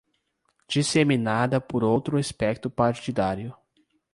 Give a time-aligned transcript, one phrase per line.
[0.67, 3.55] Disseminada por outro espectro partidário